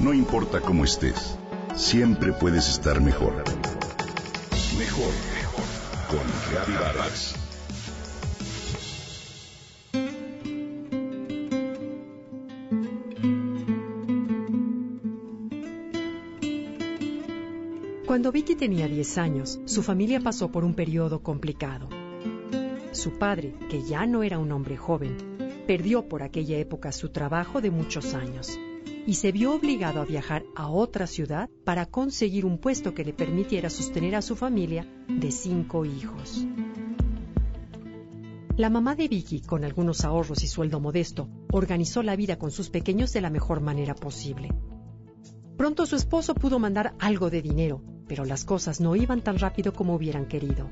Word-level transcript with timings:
No 0.00 0.14
importa 0.14 0.62
cómo 0.62 0.84
estés, 0.84 1.36
siempre 1.76 2.32
puedes 2.32 2.70
estar 2.70 3.02
mejor. 3.02 3.44
Mejor, 4.78 5.12
mejor. 5.34 5.64
Con 6.08 6.20
Reavivadas. 6.50 7.34
Cuando 18.06 18.32
Vicky 18.32 18.54
tenía 18.54 18.88
10 18.88 19.18
años, 19.18 19.60
su 19.66 19.82
familia 19.82 20.20
pasó 20.20 20.50
por 20.50 20.64
un 20.64 20.72
periodo 20.72 21.22
complicado. 21.22 21.90
Su 22.92 23.18
padre, 23.18 23.52
que 23.68 23.82
ya 23.82 24.06
no 24.06 24.22
era 24.22 24.38
un 24.38 24.50
hombre 24.50 24.78
joven, 24.78 25.18
perdió 25.66 26.08
por 26.08 26.22
aquella 26.22 26.56
época 26.56 26.90
su 26.90 27.10
trabajo 27.10 27.60
de 27.60 27.70
muchos 27.70 28.14
años 28.14 28.58
y 29.10 29.14
se 29.14 29.32
vio 29.32 29.52
obligado 29.52 30.00
a 30.00 30.04
viajar 30.04 30.44
a 30.54 30.68
otra 30.68 31.08
ciudad 31.08 31.50
para 31.64 31.84
conseguir 31.84 32.46
un 32.46 32.58
puesto 32.58 32.94
que 32.94 33.04
le 33.04 33.12
permitiera 33.12 33.68
sostener 33.68 34.14
a 34.14 34.22
su 34.22 34.36
familia 34.36 34.86
de 35.08 35.32
cinco 35.32 35.84
hijos. 35.84 36.46
La 38.56 38.70
mamá 38.70 38.94
de 38.94 39.08
Vicky, 39.08 39.40
con 39.40 39.64
algunos 39.64 40.04
ahorros 40.04 40.44
y 40.44 40.46
sueldo 40.46 40.78
modesto, 40.78 41.28
organizó 41.50 42.04
la 42.04 42.14
vida 42.14 42.38
con 42.38 42.52
sus 42.52 42.70
pequeños 42.70 43.12
de 43.12 43.20
la 43.20 43.30
mejor 43.30 43.60
manera 43.60 43.96
posible. 43.96 44.54
Pronto 45.56 45.86
su 45.86 45.96
esposo 45.96 46.36
pudo 46.36 46.60
mandar 46.60 46.94
algo 47.00 47.30
de 47.30 47.42
dinero, 47.42 47.82
pero 48.06 48.24
las 48.24 48.44
cosas 48.44 48.80
no 48.80 48.94
iban 48.94 49.22
tan 49.22 49.40
rápido 49.40 49.72
como 49.72 49.96
hubieran 49.96 50.26
querido. 50.26 50.70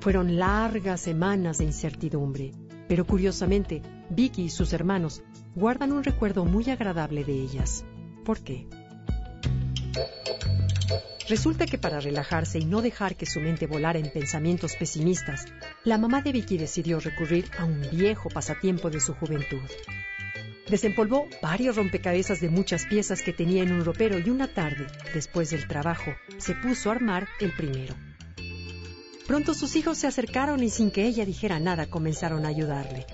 Fueron 0.00 0.38
largas 0.38 1.02
semanas 1.02 1.58
de 1.58 1.64
incertidumbre, 1.64 2.52
pero 2.88 3.06
curiosamente, 3.06 3.82
Vicky 4.08 4.44
y 4.44 4.48
sus 4.48 4.72
hermanos 4.72 5.22
guardan 5.54 5.92
un 5.92 6.04
recuerdo 6.04 6.44
muy 6.44 6.68
agradable 6.70 7.24
de 7.24 7.32
ellas. 7.32 7.84
¿Por 8.24 8.40
qué? 8.40 8.66
Resulta 11.28 11.66
que 11.66 11.78
para 11.78 12.00
relajarse 12.00 12.58
y 12.58 12.64
no 12.64 12.82
dejar 12.82 13.16
que 13.16 13.26
su 13.26 13.40
mente 13.40 13.66
volara 13.66 13.98
en 13.98 14.12
pensamientos 14.12 14.74
pesimistas, 14.74 15.46
la 15.84 15.96
mamá 15.96 16.22
de 16.22 16.32
Vicky 16.32 16.58
decidió 16.58 16.98
recurrir 16.98 17.48
a 17.56 17.64
un 17.64 17.82
viejo 17.92 18.28
pasatiempo 18.28 18.90
de 18.90 19.00
su 19.00 19.14
juventud. 19.14 19.62
Desempolvó 20.68 21.28
varios 21.40 21.76
rompecabezas 21.76 22.40
de 22.40 22.48
muchas 22.48 22.86
piezas 22.86 23.22
que 23.22 23.32
tenía 23.32 23.62
en 23.62 23.72
un 23.72 23.84
ropero 23.84 24.18
y 24.18 24.30
una 24.30 24.52
tarde, 24.52 24.86
después 25.14 25.50
del 25.50 25.66
trabajo, 25.66 26.12
se 26.38 26.54
puso 26.54 26.90
a 26.90 26.94
armar 26.94 27.28
el 27.40 27.52
primero. 27.52 27.94
Pronto 29.26 29.54
sus 29.54 29.76
hijos 29.76 29.98
se 29.98 30.08
acercaron 30.08 30.62
y 30.62 30.70
sin 30.70 30.90
que 30.90 31.06
ella 31.06 31.24
dijera 31.24 31.60
nada 31.60 31.86
comenzaron 31.86 32.44
a 32.44 32.48
ayudarle. 32.48 33.06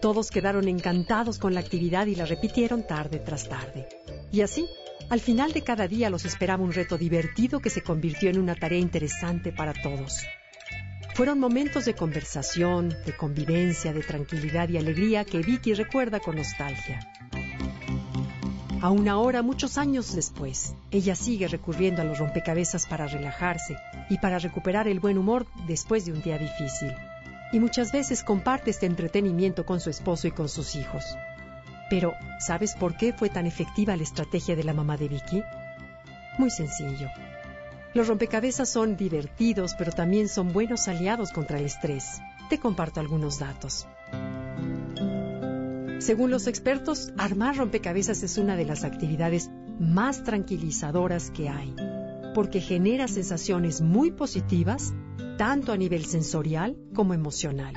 Todos 0.00 0.30
quedaron 0.30 0.66
encantados 0.66 1.38
con 1.38 1.52
la 1.52 1.60
actividad 1.60 2.06
y 2.06 2.14
la 2.14 2.24
repitieron 2.24 2.86
tarde 2.86 3.18
tras 3.18 3.48
tarde. 3.48 3.86
Y 4.32 4.40
así, 4.40 4.66
al 5.10 5.20
final 5.20 5.52
de 5.52 5.62
cada 5.62 5.88
día 5.88 6.08
los 6.08 6.24
esperaba 6.24 6.62
un 6.62 6.72
reto 6.72 6.96
divertido 6.96 7.60
que 7.60 7.68
se 7.68 7.82
convirtió 7.82 8.30
en 8.30 8.38
una 8.38 8.54
tarea 8.54 8.78
interesante 8.78 9.52
para 9.52 9.74
todos. 9.74 10.22
Fueron 11.14 11.38
momentos 11.38 11.84
de 11.84 11.94
conversación, 11.94 12.96
de 13.04 13.14
convivencia, 13.14 13.92
de 13.92 14.02
tranquilidad 14.02 14.70
y 14.70 14.78
alegría 14.78 15.26
que 15.26 15.40
Vicky 15.40 15.74
recuerda 15.74 16.18
con 16.18 16.36
nostalgia. 16.36 17.00
Aún 18.80 19.06
ahora, 19.06 19.42
muchos 19.42 19.76
años 19.76 20.14
después, 20.14 20.74
ella 20.90 21.14
sigue 21.14 21.46
recurriendo 21.46 22.00
a 22.00 22.06
los 22.06 22.18
rompecabezas 22.18 22.86
para 22.86 23.06
relajarse 23.06 23.76
y 24.08 24.16
para 24.16 24.38
recuperar 24.38 24.88
el 24.88 25.00
buen 25.00 25.18
humor 25.18 25.46
después 25.66 26.06
de 26.06 26.12
un 26.12 26.22
día 26.22 26.38
difícil. 26.38 26.90
Y 27.52 27.60
muchas 27.60 27.92
veces 27.92 28.22
comparte 28.22 28.70
este 28.70 28.86
entretenimiento 28.86 29.66
con 29.66 29.80
su 29.80 29.90
esposo 29.90 30.28
y 30.28 30.30
con 30.30 30.48
sus 30.48 30.76
hijos. 30.76 31.04
Pero, 31.88 32.14
¿sabes 32.38 32.74
por 32.74 32.96
qué 32.96 33.12
fue 33.12 33.28
tan 33.28 33.46
efectiva 33.46 33.96
la 33.96 34.04
estrategia 34.04 34.54
de 34.54 34.64
la 34.64 34.72
mamá 34.72 34.96
de 34.96 35.08
Vicky? 35.08 35.42
Muy 36.38 36.50
sencillo. 36.50 37.08
Los 37.92 38.06
rompecabezas 38.06 38.68
son 38.68 38.96
divertidos, 38.96 39.74
pero 39.76 39.90
también 39.90 40.28
son 40.28 40.52
buenos 40.52 40.86
aliados 40.86 41.32
contra 41.32 41.58
el 41.58 41.64
estrés. 41.64 42.20
Te 42.48 42.58
comparto 42.58 43.00
algunos 43.00 43.40
datos. 43.40 43.88
Según 45.98 46.30
los 46.30 46.46
expertos, 46.46 47.12
armar 47.18 47.56
rompecabezas 47.56 48.22
es 48.22 48.38
una 48.38 48.56
de 48.56 48.64
las 48.64 48.84
actividades 48.84 49.50
más 49.80 50.22
tranquilizadoras 50.22 51.30
que 51.30 51.48
hay, 51.48 51.74
porque 52.34 52.60
genera 52.60 53.08
sensaciones 53.08 53.80
muy 53.80 54.10
positivas, 54.10 54.92
tanto 55.38 55.72
a 55.72 55.76
nivel 55.76 56.04
sensorial 56.04 56.76
como 56.94 57.14
emocional. 57.14 57.74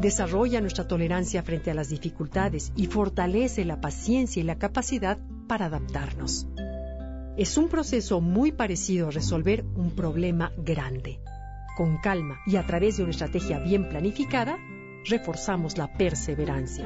Desarrolla 0.00 0.60
nuestra 0.60 0.86
tolerancia 0.86 1.42
frente 1.42 1.70
a 1.70 1.74
las 1.74 1.88
dificultades 1.88 2.72
y 2.76 2.86
fortalece 2.86 3.64
la 3.64 3.80
paciencia 3.80 4.40
y 4.40 4.44
la 4.44 4.58
capacidad 4.58 5.18
para 5.48 5.66
adaptarnos. 5.66 6.46
Es 7.36 7.56
un 7.56 7.68
proceso 7.68 8.20
muy 8.20 8.52
parecido 8.52 9.08
a 9.08 9.10
resolver 9.10 9.64
un 9.74 9.90
problema 9.90 10.52
grande. 10.56 11.20
Con 11.76 11.98
calma 11.98 12.38
y 12.46 12.56
a 12.56 12.66
través 12.66 12.96
de 12.96 13.04
una 13.04 13.12
estrategia 13.12 13.58
bien 13.60 13.88
planificada, 13.88 14.58
reforzamos 15.04 15.78
la 15.78 15.92
perseverancia. 15.92 16.84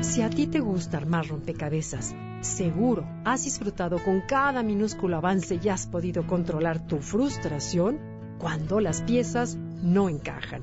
Si 0.00 0.22
a 0.22 0.30
ti 0.30 0.46
te 0.46 0.60
gusta 0.60 0.96
armar 0.96 1.28
rompecabezas, 1.28 2.14
seguro 2.40 3.06
has 3.24 3.44
disfrutado 3.44 4.02
con 4.02 4.20
cada 4.22 4.62
minúsculo 4.62 5.16
avance 5.16 5.58
y 5.62 5.68
has 5.68 5.86
podido 5.86 6.26
controlar 6.26 6.86
tu 6.86 6.98
frustración 6.98 7.98
cuando 8.38 8.80
las 8.80 9.02
piezas 9.02 9.56
no 9.56 10.08
encajan. 10.08 10.62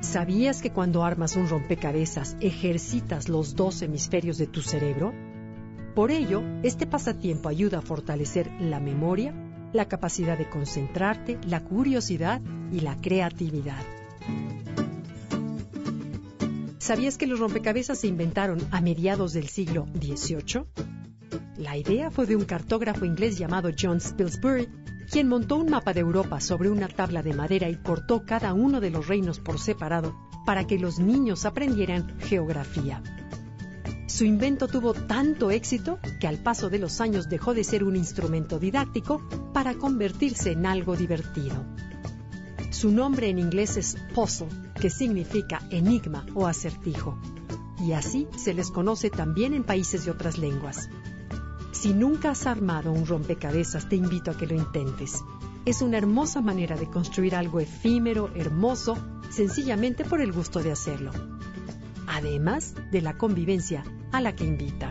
¿Sabías 0.00 0.60
que 0.60 0.70
cuando 0.70 1.02
armas 1.02 1.34
un 1.34 1.48
rompecabezas 1.48 2.36
ejercitas 2.40 3.28
los 3.28 3.56
dos 3.56 3.80
hemisferios 3.82 4.36
de 4.36 4.46
tu 4.46 4.60
cerebro? 4.60 5.12
Por 5.94 6.10
ello, 6.10 6.42
este 6.62 6.86
pasatiempo 6.86 7.48
ayuda 7.48 7.78
a 7.78 7.82
fortalecer 7.82 8.50
la 8.60 8.80
memoria, 8.80 9.32
la 9.72 9.86
capacidad 9.86 10.36
de 10.36 10.48
concentrarte, 10.48 11.38
la 11.46 11.60
curiosidad 11.60 12.40
y 12.70 12.80
la 12.80 13.00
creatividad. 13.00 13.82
¿Sabías 16.84 17.16
que 17.16 17.26
los 17.26 17.40
rompecabezas 17.40 18.00
se 18.00 18.08
inventaron 18.08 18.58
a 18.70 18.82
mediados 18.82 19.32
del 19.32 19.48
siglo 19.48 19.86
XVIII? 19.94 20.66
La 21.56 21.78
idea 21.78 22.10
fue 22.10 22.26
de 22.26 22.36
un 22.36 22.44
cartógrafo 22.44 23.06
inglés 23.06 23.38
llamado 23.38 23.70
John 23.74 24.02
Spilsbury, 24.02 24.68
quien 25.10 25.28
montó 25.28 25.56
un 25.56 25.70
mapa 25.70 25.94
de 25.94 26.00
Europa 26.00 26.40
sobre 26.40 26.68
una 26.68 26.88
tabla 26.88 27.22
de 27.22 27.32
madera 27.32 27.70
y 27.70 27.76
cortó 27.76 28.26
cada 28.26 28.52
uno 28.52 28.82
de 28.82 28.90
los 28.90 29.08
reinos 29.08 29.40
por 29.40 29.58
separado 29.58 30.14
para 30.44 30.66
que 30.66 30.78
los 30.78 30.98
niños 30.98 31.46
aprendieran 31.46 32.18
geografía. 32.20 33.02
Su 34.06 34.26
invento 34.26 34.68
tuvo 34.68 34.92
tanto 34.92 35.50
éxito 35.50 35.98
que 36.20 36.26
al 36.26 36.36
paso 36.36 36.68
de 36.68 36.80
los 36.80 37.00
años 37.00 37.30
dejó 37.30 37.54
de 37.54 37.64
ser 37.64 37.82
un 37.82 37.96
instrumento 37.96 38.58
didáctico 38.58 39.26
para 39.54 39.72
convertirse 39.72 40.52
en 40.52 40.66
algo 40.66 40.96
divertido. 40.96 41.64
Su 42.74 42.90
nombre 42.90 43.28
en 43.28 43.38
inglés 43.38 43.76
es 43.76 43.96
puzzle, 44.16 44.48
que 44.74 44.90
significa 44.90 45.60
enigma 45.70 46.26
o 46.34 46.48
acertijo, 46.48 47.16
y 47.78 47.92
así 47.92 48.26
se 48.36 48.52
les 48.52 48.72
conoce 48.72 49.10
también 49.10 49.54
en 49.54 49.62
países 49.62 50.04
de 50.04 50.10
otras 50.10 50.38
lenguas. 50.38 50.90
Si 51.70 51.94
nunca 51.94 52.32
has 52.32 52.48
armado 52.48 52.90
un 52.90 53.06
rompecabezas, 53.06 53.88
te 53.88 53.94
invito 53.94 54.32
a 54.32 54.36
que 54.36 54.48
lo 54.48 54.56
intentes. 54.56 55.22
Es 55.64 55.82
una 55.82 55.98
hermosa 55.98 56.40
manera 56.40 56.76
de 56.76 56.90
construir 56.90 57.36
algo 57.36 57.60
efímero, 57.60 58.32
hermoso, 58.34 58.98
sencillamente 59.30 60.04
por 60.04 60.20
el 60.20 60.32
gusto 60.32 60.60
de 60.60 60.72
hacerlo. 60.72 61.12
Además 62.08 62.74
de 62.90 63.02
la 63.02 63.16
convivencia 63.16 63.84
a 64.10 64.20
la 64.20 64.34
que 64.34 64.46
invita. 64.46 64.90